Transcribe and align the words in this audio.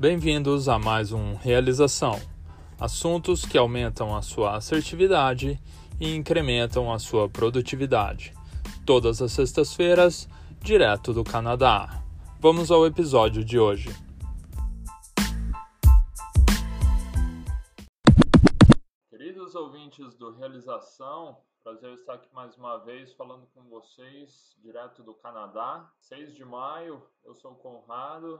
Bem-vindos 0.00 0.66
a 0.66 0.78
mais 0.78 1.12
um 1.12 1.34
Realização. 1.34 2.18
Assuntos 2.80 3.44
que 3.44 3.58
aumentam 3.58 4.16
a 4.16 4.22
sua 4.22 4.56
assertividade 4.56 5.60
e 6.00 6.14
incrementam 6.16 6.90
a 6.90 6.98
sua 6.98 7.28
produtividade. 7.28 8.32
Todas 8.86 9.20
as 9.20 9.30
sextas-feiras, 9.32 10.26
direto 10.58 11.12
do 11.12 11.22
Canadá. 11.22 12.02
Vamos 12.40 12.70
ao 12.70 12.86
episódio 12.86 13.44
de 13.44 13.58
hoje. 13.58 13.90
Queridos 19.10 19.54
ouvintes 19.54 20.14
do 20.14 20.30
Realização, 20.32 21.36
prazer 21.62 21.92
estar 21.92 22.14
aqui 22.14 22.34
mais 22.34 22.56
uma 22.56 22.78
vez 22.78 23.12
falando 23.12 23.46
com 23.54 23.68
vocês 23.68 24.56
direto 24.62 25.02
do 25.02 25.12
Canadá. 25.12 25.92
6 26.00 26.34
de 26.34 26.44
maio, 26.46 27.02
eu 27.22 27.34
sou 27.34 27.52
o 27.52 27.56
Conrado 27.56 28.38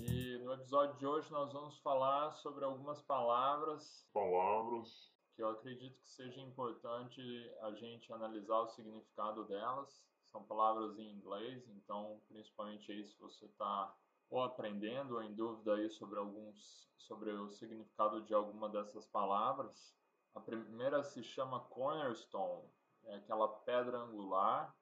e 0.00 0.38
no 0.38 0.52
episódio 0.52 0.96
de 0.96 1.06
hoje 1.06 1.30
nós 1.32 1.52
vamos 1.52 1.78
falar 1.78 2.30
sobre 2.32 2.64
algumas 2.64 3.00
palavras. 3.02 4.08
Palavras. 4.12 5.12
Que 5.34 5.42
eu 5.42 5.50
acredito 5.50 6.00
que 6.00 6.10
seja 6.10 6.40
importante 6.40 7.20
a 7.62 7.72
gente 7.72 8.12
analisar 8.12 8.58
o 8.58 8.68
significado 8.68 9.44
delas. 9.44 10.04
São 10.30 10.42
palavras 10.44 10.98
em 10.98 11.10
inglês, 11.10 11.68
então 11.68 12.20
principalmente 12.28 12.92
aí 12.92 13.04
se 13.04 13.18
você 13.18 13.46
está 13.46 13.94
ou 14.30 14.42
aprendendo 14.42 15.14
ou 15.14 15.22
em 15.22 15.34
dúvida 15.34 15.74
aí 15.74 15.88
sobre 15.88 16.18
alguns 16.18 16.88
sobre 16.96 17.30
o 17.30 17.48
significado 17.48 18.22
de 18.22 18.34
alguma 18.34 18.68
dessas 18.68 19.06
palavras. 19.06 19.96
A 20.34 20.40
primeira 20.40 21.02
se 21.02 21.22
chama 21.22 21.60
cornerstone, 21.60 22.68
é 23.04 23.16
aquela 23.16 23.48
pedra 23.48 23.98
angular 23.98 24.74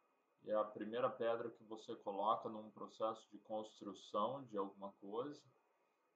é 0.47 0.55
a 0.55 0.65
primeira 0.65 1.11
pedra 1.11 1.51
que 1.51 1.65
você 1.65 1.95
coloca 1.97 2.49
num 2.49 2.71
processo 2.71 3.29
de 3.31 3.39
construção 3.41 4.45
de 4.45 4.57
alguma 4.57 4.93
coisa 4.93 5.43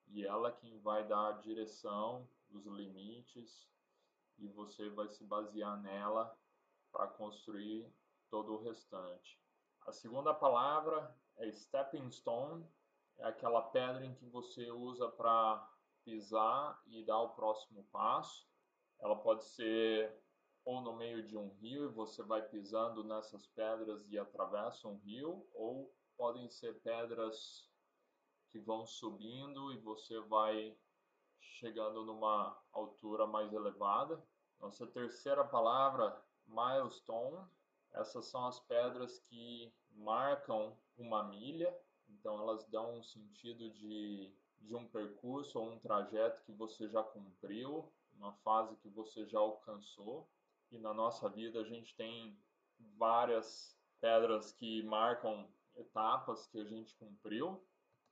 e 0.06 0.24
ela 0.24 0.48
é 0.48 0.52
quem 0.52 0.78
vai 0.80 1.06
dar 1.06 1.28
a 1.28 1.38
direção, 1.38 2.28
os 2.50 2.64
limites 2.66 3.68
e 4.38 4.48
você 4.48 4.88
vai 4.90 5.08
se 5.08 5.24
basear 5.24 5.80
nela 5.82 6.36
para 6.92 7.06
construir 7.08 7.92
todo 8.28 8.54
o 8.54 8.62
restante. 8.62 9.38
A 9.86 9.92
segunda 9.92 10.32
palavra 10.32 11.14
é 11.36 11.50
stepping 11.52 12.10
stone, 12.10 12.64
é 13.18 13.26
aquela 13.26 13.62
pedra 13.62 14.04
em 14.04 14.14
que 14.14 14.26
você 14.26 14.70
usa 14.70 15.08
para 15.08 15.68
pisar 16.04 16.80
e 16.86 17.04
dar 17.04 17.20
o 17.20 17.30
próximo 17.30 17.84
passo. 17.92 18.48
Ela 19.00 19.16
pode 19.16 19.44
ser 19.44 20.22
ou 20.64 20.80
no 20.80 20.96
meio 20.96 21.26
de 21.26 21.36
um 21.36 21.48
rio 21.54 21.84
e 21.84 21.92
você 21.92 22.22
vai 22.22 22.42
pisando 22.42 23.02
nessas 23.02 23.46
pedras 23.48 24.06
e 24.10 24.18
atravessa 24.18 24.88
um 24.88 24.98
rio, 24.98 25.46
ou 25.54 25.92
podem 26.16 26.48
ser 26.50 26.80
pedras 26.80 27.68
que 28.48 28.58
vão 28.58 28.84
subindo 28.86 29.72
e 29.72 29.78
você 29.78 30.20
vai 30.20 30.76
chegando 31.40 32.04
numa 32.04 32.58
altura 32.72 33.26
mais 33.26 33.52
elevada. 33.52 34.22
Nossa 34.58 34.86
terceira 34.86 35.44
palavra, 35.44 36.22
milestone. 36.46 37.46
Essas 37.92 38.26
são 38.26 38.46
as 38.46 38.60
pedras 38.60 39.18
que 39.20 39.72
marcam 39.90 40.76
uma 40.96 41.24
milha, 41.24 41.76
então 42.08 42.38
elas 42.38 42.64
dão 42.68 42.98
um 42.98 43.02
sentido 43.02 43.70
de, 43.70 44.32
de 44.60 44.74
um 44.74 44.86
percurso 44.86 45.58
ou 45.58 45.72
um 45.72 45.78
trajeto 45.78 46.42
que 46.44 46.52
você 46.52 46.88
já 46.88 47.02
cumpriu, 47.02 47.92
uma 48.14 48.32
fase 48.44 48.76
que 48.76 48.88
você 48.88 49.26
já 49.26 49.38
alcançou 49.38 50.28
e 50.70 50.78
na 50.78 50.94
nossa 50.94 51.28
vida 51.28 51.60
a 51.60 51.64
gente 51.64 51.94
tem 51.96 52.38
várias 52.96 53.76
pedras 54.00 54.52
que 54.52 54.82
marcam 54.84 55.48
etapas 55.76 56.46
que 56.46 56.60
a 56.60 56.64
gente 56.64 56.94
cumpriu. 56.96 57.62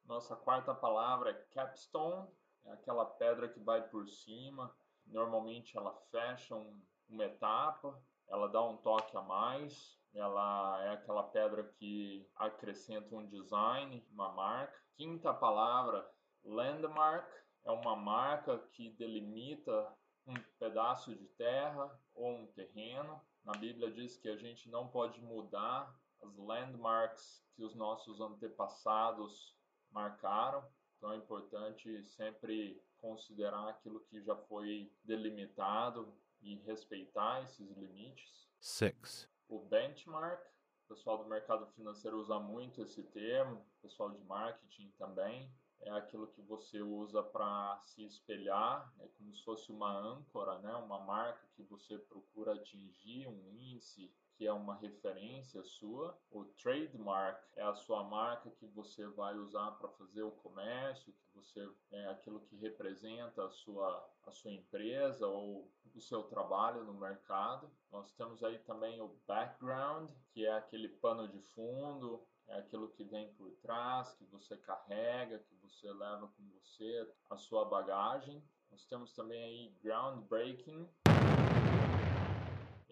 Nossa 0.04 0.34
quarta 0.36 0.74
palavra 0.74 1.30
é 1.30 1.34
capstone, 1.54 2.28
é 2.64 2.72
aquela 2.72 3.04
pedra 3.04 3.48
que 3.48 3.60
vai 3.60 3.86
por 3.88 4.08
cima. 4.08 4.74
Normalmente 5.06 5.76
ela 5.76 5.94
fecha 6.10 6.54
um, 6.54 6.82
uma 7.08 7.24
etapa, 7.24 8.00
ela 8.28 8.48
dá 8.48 8.62
um 8.62 8.76
toque 8.76 9.16
a 9.16 9.22
mais. 9.22 9.96
Ela 10.14 10.82
é 10.84 10.90
aquela 10.90 11.22
pedra 11.22 11.64
que 11.78 12.26
acrescenta 12.34 13.14
um 13.14 13.26
design, 13.26 14.04
uma 14.10 14.32
marca. 14.32 14.82
Quinta 14.96 15.32
palavra, 15.32 16.10
landmark, 16.42 17.30
é 17.64 17.70
uma 17.70 17.94
marca 17.94 18.58
que 18.72 18.90
delimita 18.90 19.94
um 20.28 20.34
pedaço 20.58 21.14
de 21.14 21.26
terra 21.28 21.98
ou 22.14 22.36
um 22.36 22.46
terreno. 22.48 23.20
Na 23.44 23.52
Bíblia 23.52 23.90
diz 23.90 24.16
que 24.16 24.28
a 24.28 24.36
gente 24.36 24.68
não 24.68 24.88
pode 24.88 25.20
mudar 25.22 25.98
as 26.20 26.36
landmarks 26.36 27.42
que 27.54 27.64
os 27.64 27.74
nossos 27.74 28.20
antepassados 28.20 29.56
marcaram. 29.90 30.62
Então 30.96 31.12
é 31.12 31.16
importante 31.16 32.04
sempre 32.04 32.82
considerar 32.98 33.68
aquilo 33.68 34.00
que 34.00 34.20
já 34.22 34.36
foi 34.36 34.92
delimitado 35.04 36.12
e 36.40 36.56
respeitar 36.56 37.42
esses 37.42 37.70
limites. 37.76 38.48
Six. 38.60 39.28
O 39.48 39.60
benchmark, 39.60 40.44
o 40.84 40.88
pessoal 40.88 41.18
do 41.18 41.28
mercado 41.28 41.66
financeiro 41.68 42.18
usa 42.18 42.38
muito 42.38 42.82
esse 42.82 43.02
termo, 43.04 43.64
o 43.78 43.82
pessoal 43.82 44.10
de 44.10 44.18
marketing 44.24 44.92
também 44.98 45.50
é 45.80 45.90
aquilo 45.90 46.26
que 46.28 46.42
você 46.42 46.80
usa 46.82 47.22
para 47.22 47.78
se 47.84 48.04
espelhar, 48.04 48.92
é 49.00 49.08
como 49.16 49.34
se 49.34 49.42
fosse 49.44 49.70
uma 49.70 49.90
âncora, 49.90 50.58
né? 50.58 50.74
uma 50.74 51.00
marca 51.00 51.46
que 51.54 51.62
você 51.62 51.98
procura 51.98 52.54
atingir, 52.54 53.28
um 53.28 53.52
índice 53.52 54.10
que 54.38 54.46
é 54.46 54.52
uma 54.52 54.76
referência 54.76 55.64
sua. 55.64 56.16
O 56.30 56.44
trademark 56.44 57.42
é 57.56 57.62
a 57.62 57.74
sua 57.74 58.04
marca 58.04 58.48
que 58.52 58.66
você 58.68 59.04
vai 59.08 59.36
usar 59.36 59.72
para 59.72 59.88
fazer 59.88 60.22
o 60.22 60.30
comércio, 60.30 61.12
que 61.12 61.34
você 61.34 61.68
é 61.90 62.06
aquilo 62.06 62.40
que 62.42 62.56
representa 62.56 63.44
a 63.44 63.50
sua, 63.50 64.08
a 64.24 64.30
sua 64.30 64.52
empresa 64.52 65.26
ou 65.26 65.68
o 65.92 66.00
seu 66.00 66.22
trabalho 66.22 66.84
no 66.84 66.94
mercado. 66.94 67.68
Nós 67.90 68.12
temos 68.12 68.44
aí 68.44 68.60
também 68.60 69.00
o 69.00 69.12
background, 69.26 70.08
que 70.30 70.46
é 70.46 70.52
aquele 70.52 70.88
pano 70.88 71.26
de 71.26 71.40
fundo, 71.40 72.24
é 72.46 72.60
aquilo 72.60 72.88
que 72.90 73.02
vem 73.02 73.32
por 73.34 73.50
trás, 73.56 74.12
que 74.12 74.24
você 74.26 74.56
carrega, 74.56 75.40
que 75.40 75.54
você 75.56 75.92
leva 75.92 76.28
com 76.28 76.44
você, 76.60 77.10
a 77.28 77.36
sua 77.36 77.64
bagagem. 77.64 78.40
Nós 78.70 78.86
temos 78.86 79.12
também 79.12 79.42
aí 79.42 79.74
groundbreaking, 79.82 80.88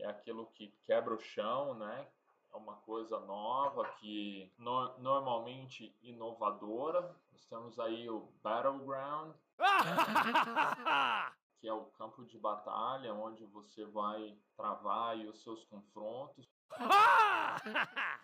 é 0.07 0.11
aquilo 0.11 0.47
que 0.55 0.69
quebra 0.85 1.15
o 1.15 1.21
chão, 1.21 1.75
né? 1.75 2.09
É 2.53 2.57
uma 2.57 2.77
coisa 2.77 3.19
nova 3.21 3.85
que 3.99 4.53
no, 4.57 4.97
normalmente 4.99 5.95
inovadora. 6.01 7.15
Nós 7.33 7.45
temos 7.47 7.79
aí 7.81 8.09
o 8.09 8.33
battleground, 8.43 9.35
que 11.61 11.69
é 11.69 11.73
o 11.73 11.87
campo 11.87 12.25
de 12.25 12.39
batalha 12.39 13.13
onde 13.15 13.45
você 13.47 13.85
vai 13.85 14.39
travar 14.57 15.17
os 15.19 15.43
seus 15.43 15.65
confrontos. 15.65 16.49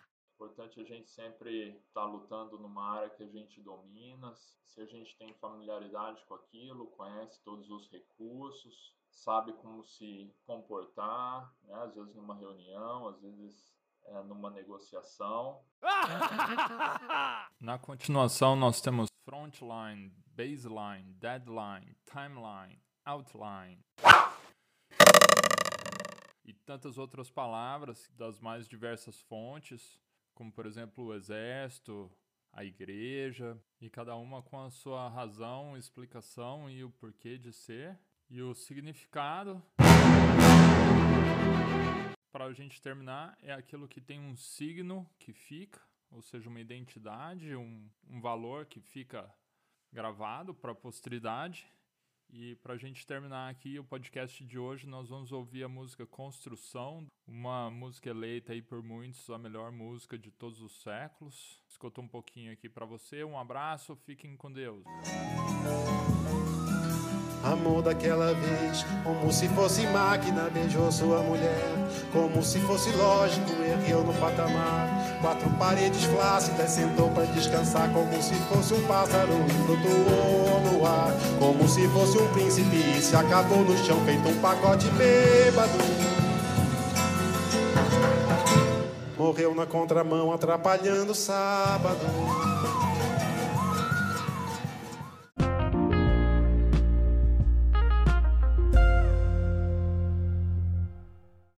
importante 0.43 0.81
a 0.81 0.83
gente 0.83 1.09
sempre 1.09 1.69
estar 1.69 2.01
tá 2.01 2.05
lutando 2.05 2.59
numa 2.59 2.97
área 2.97 3.09
que 3.09 3.23
a 3.23 3.27
gente 3.27 3.61
domina, 3.61 4.35
se 4.35 4.81
a 4.81 4.85
gente 4.85 5.17
tem 5.17 5.33
familiaridade 5.35 6.21
com 6.25 6.35
aquilo, 6.35 6.87
conhece 6.87 7.41
todos 7.43 7.69
os 7.69 7.89
recursos, 7.89 8.93
sabe 9.09 9.53
como 9.53 9.83
se 9.85 10.35
comportar, 10.45 11.49
né? 11.63 11.75
às 11.75 11.95
vezes 11.95 12.13
numa 12.13 12.35
reunião, 12.35 13.07
às 13.07 13.21
vezes 13.21 13.73
é, 14.03 14.21
numa 14.23 14.49
negociação. 14.49 15.63
Na 17.61 17.79
continuação, 17.79 18.57
nós 18.57 18.81
temos 18.81 19.07
frontline, 19.23 20.13
baseline, 20.27 21.13
deadline, 21.13 21.95
timeline, 22.03 22.81
outline 23.05 23.81
e 26.43 26.53
tantas 26.53 26.97
outras 26.97 27.31
palavras 27.31 28.09
das 28.17 28.41
mais 28.41 28.67
diversas 28.67 29.21
fontes 29.21 30.03
como 30.33 30.51
por 30.51 30.65
exemplo 30.65 31.05
o 31.05 31.13
exército, 31.13 32.11
a 32.51 32.63
igreja, 32.63 33.57
e 33.81 33.89
cada 33.89 34.15
uma 34.15 34.41
com 34.41 34.59
a 34.61 34.69
sua 34.69 35.09
razão, 35.09 35.77
explicação 35.77 36.69
e 36.69 36.83
o 36.83 36.89
porquê 36.89 37.37
de 37.37 37.51
ser, 37.51 37.97
e 38.29 38.41
o 38.41 38.53
significado. 38.53 39.61
Para 42.31 42.45
a 42.45 42.53
gente 42.53 42.81
terminar, 42.81 43.37
é 43.41 43.53
aquilo 43.53 43.87
que 43.87 44.01
tem 44.01 44.19
um 44.19 44.35
signo 44.35 45.09
que 45.19 45.33
fica, 45.33 45.81
ou 46.11 46.21
seja, 46.21 46.49
uma 46.49 46.59
identidade, 46.59 47.55
um, 47.55 47.89
um 48.07 48.21
valor 48.21 48.65
que 48.65 48.79
fica 48.79 49.31
gravado 49.91 50.53
para 50.53 50.71
a 50.71 50.75
posteridade 50.75 51.67
e 52.33 52.55
para 52.55 52.73
a 52.73 52.77
gente 52.77 53.05
terminar 53.05 53.49
aqui 53.49 53.77
o 53.77 53.83
podcast 53.83 54.43
de 54.43 54.57
hoje, 54.57 54.87
nós 54.87 55.09
vamos 55.09 55.31
ouvir 55.31 55.63
a 55.63 55.69
música 55.69 56.05
Construção, 56.05 57.05
uma 57.27 57.69
música 57.69 58.09
eleita 58.09 58.53
aí 58.53 58.61
por 58.61 58.81
muitos 58.81 59.29
a 59.29 59.37
melhor 59.37 59.71
música 59.71 60.17
de 60.17 60.31
todos 60.31 60.59
os 60.59 60.81
séculos. 60.81 61.61
Escuta 61.67 62.01
um 62.01 62.07
pouquinho 62.07 62.51
aqui 62.51 62.67
para 62.67 62.85
você. 62.85 63.23
Um 63.23 63.37
abraço, 63.37 63.95
fiquem 63.95 64.35
com 64.35 64.51
Deus. 64.51 64.83
Amor 67.43 67.81
daquela 67.81 68.33
vez, 68.33 68.85
como 69.03 69.29
se 69.29 69.49
fosse 69.49 69.85
máquina, 69.87 70.49
beijou 70.49 70.89
sua 70.89 71.19
mulher. 71.19 71.75
Como 72.13 72.41
se 72.41 72.57
fosse 72.61 72.89
lógico, 72.91 73.51
ergueu 73.61 74.01
no 74.01 74.13
patamar. 74.13 74.87
Quatro 75.21 75.49
paredes 75.51 76.05
flácidas, 76.05 76.69
sentou 76.71 77.09
para 77.09 77.25
descansar. 77.25 77.91
Como 77.91 78.21
se 78.21 78.33
fosse 78.33 78.73
um 78.73 78.87
pássaro 78.87 79.33
flutuou 79.65 80.61
no 80.71 80.85
ar. 80.85 81.11
Como 81.37 81.67
se 81.67 81.85
fosse 81.89 82.17
um 82.17 82.27
príncipe 82.31 82.77
e 82.77 83.01
se 83.01 83.13
acabou 83.13 83.59
no 83.59 83.77
chão, 83.79 83.99
feito 84.05 84.29
um 84.29 84.39
pacote 84.39 84.87
bêbado. 84.91 85.73
Morreu 89.17 89.53
na 89.53 89.65
contramão, 89.65 90.31
atrapalhando 90.31 91.11
o 91.11 91.15
sábado. 91.15 91.99